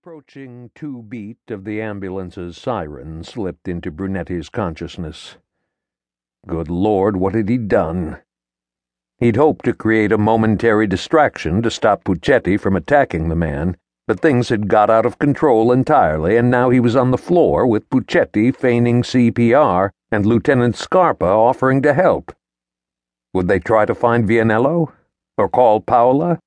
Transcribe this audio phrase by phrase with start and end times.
[0.00, 5.36] approaching two beat of the ambulance's siren slipped into Brunetti's consciousness.
[6.48, 8.18] Good Lord, what had he done?
[9.18, 13.76] He'd hoped to create a momentary distraction to stop Pucetti from attacking the man,
[14.08, 17.64] but things had got out of control entirely, and now he was on the floor
[17.64, 22.34] with Pucetti feigning CPR and Lieutenant Scarpa offering to help.
[23.32, 24.92] Would they try to find Vianello?
[25.38, 26.40] Or call Paola?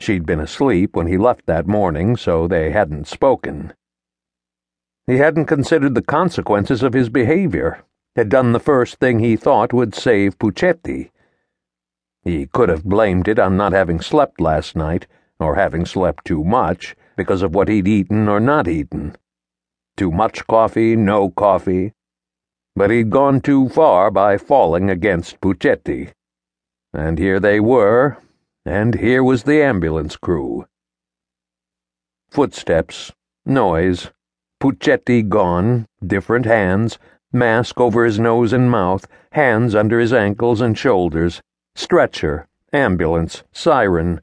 [0.00, 3.72] She'd been asleep when he left that morning, so they hadn't spoken.
[5.06, 7.84] He hadn't considered the consequences of his behavior,
[8.14, 11.10] had done the first thing he thought would save Pucetti.
[12.22, 15.06] He could have blamed it on not having slept last night,
[15.40, 19.16] or having slept too much, because of what he'd eaten or not eaten.
[19.96, 21.92] Too much coffee, no coffee.
[22.76, 26.12] But he'd gone too far by falling against Pucetti.
[26.92, 28.18] And here they were,
[28.68, 30.66] and here was the ambulance crew.
[32.28, 33.12] Footsteps,
[33.46, 34.10] noise,
[34.60, 36.98] Pucetti gone, different hands,
[37.32, 41.40] mask over his nose and mouth, hands under his ankles and shoulders,
[41.74, 44.20] stretcher, ambulance, siren,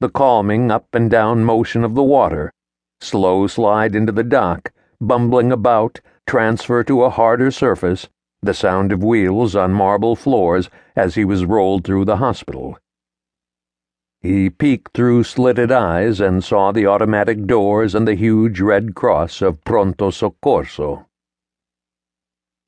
[0.00, 2.52] the calming up and down motion of the water,
[3.00, 8.08] slow slide into the dock, bumbling about, transfer to a harder surface,
[8.42, 12.76] the sound of wheels on marble floors as he was rolled through the hospital.
[14.22, 19.40] He peeked through slitted eyes and saw the automatic doors and the huge red cross
[19.42, 21.06] of Pronto Soccorso.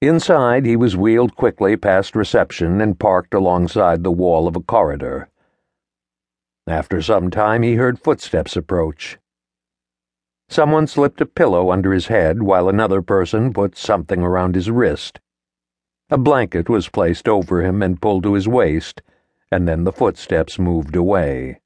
[0.01, 5.29] Inside, he was wheeled quickly past reception and parked alongside the wall of a corridor.
[6.69, 9.19] After some time, he heard footsteps approach.
[10.49, 15.19] Someone slipped a pillow under his head while another person put something around his wrist.
[16.11, 19.03] A blanket was placed over him and pulled to his waist
[19.51, 21.61] and then the footsteps moved away.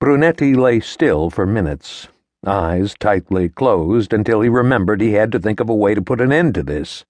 [0.00, 2.08] Brunetti lay still for minutes,
[2.46, 6.20] eyes tightly closed, until he remembered he had to think of a way to put
[6.20, 7.04] an end to this.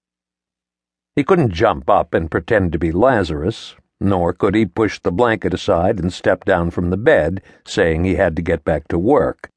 [1.15, 5.53] He couldn't jump up and pretend to be Lazarus, nor could he push the blanket
[5.53, 9.49] aside and step down from the bed, saying he had to get back to work.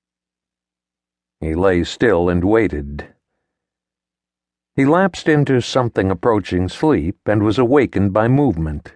[1.41, 3.15] He lay still and waited.
[4.75, 8.93] He lapsed into something approaching sleep and was awakened by movement.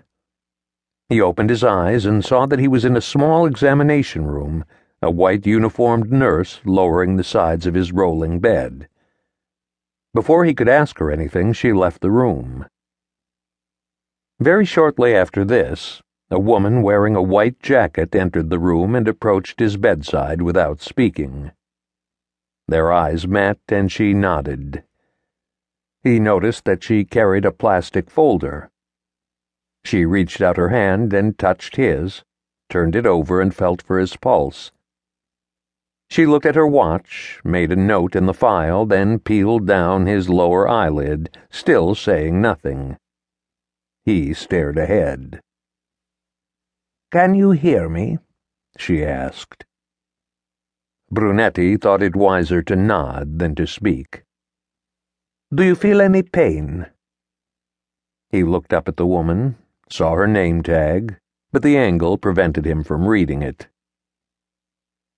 [1.13, 4.65] He opened his eyes and saw that he was in a small examination room,
[5.03, 8.89] a white uniformed nurse lowering the sides of his rolling bed.
[10.15, 12.65] Before he could ask her anything, she left the room.
[14.41, 16.01] Very shortly after this,
[16.31, 21.53] a woman wearing a white jacket entered the room and approached his bedside without speaking.
[22.69, 24.83] Their eyes met, and she nodded.
[26.03, 28.72] He noticed that she carried a plastic folder.
[29.85, 32.23] She reached out her hand and touched his,
[32.71, 34.73] turned it over and felt for his pulse.
[36.09, 40.29] She looked at her watch, made a note in the file, then peeled down his
[40.29, 42.97] lower eyelid, still saying nothing.
[44.05, 45.41] He stared ahead.
[47.11, 48.19] Can you hear me?
[48.79, 49.65] she asked.
[51.11, 54.23] Brunetti thought it wiser to nod than to speak.
[55.55, 56.87] Do you feel any pain?
[58.31, 59.57] He looked up at the woman,
[59.91, 61.17] saw her name tag,
[61.53, 63.69] but the angle prevented him from reading it.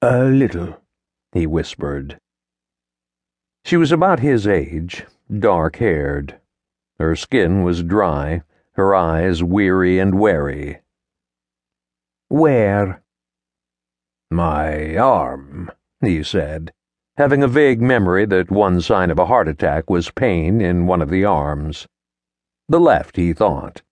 [0.03, 0.81] A little,
[1.33, 2.19] he whispered.
[3.65, 6.39] She was about his age, dark haired.
[6.99, 8.43] Her skin was dry,
[8.73, 10.81] her eyes weary and wary.
[12.29, 13.03] Where?
[14.31, 15.71] My arm,
[16.01, 16.73] he said,
[17.17, 21.01] having a vague memory that one sign of a heart attack was pain in one
[21.01, 21.87] of the arms.
[22.69, 23.83] The left, he thought.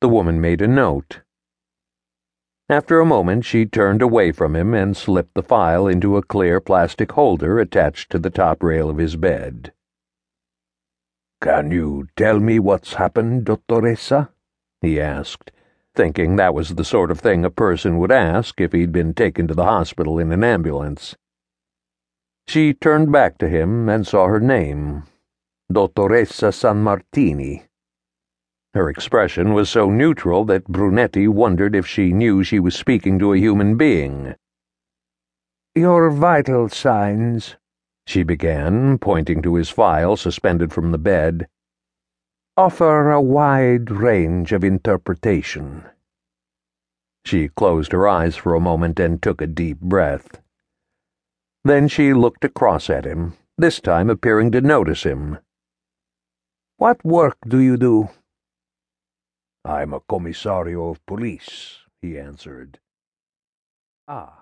[0.00, 1.20] The woman made a note.
[2.70, 6.60] After a moment, she turned away from him and slipped the file into a clear
[6.60, 9.72] plastic holder attached to the top rail of his bed.
[11.42, 14.30] Can you tell me what's happened, Dottoressa?
[14.80, 15.52] he asked,
[15.94, 19.48] thinking that was the sort of thing a person would ask if he'd been taken
[19.48, 21.16] to the hospital in an ambulance.
[22.46, 25.04] She turned back to him and saw her name,
[25.72, 27.64] Dottoressa Sanmartini.
[28.72, 33.32] Her expression was so neutral that Brunetti wondered if she knew she was speaking to
[33.32, 34.36] a human being.
[35.74, 37.56] Your vital signs,
[38.06, 41.48] she began, pointing to his file suspended from the bed,
[42.56, 45.84] offer a wide range of interpretation.
[47.24, 50.40] She closed her eyes for a moment and took a deep breath.
[51.64, 55.38] Then she looked across at him, this time appearing to notice him.
[56.76, 58.10] What work do you do?
[59.64, 62.78] I'm a commissario of police, he answered.
[64.08, 64.39] Ah.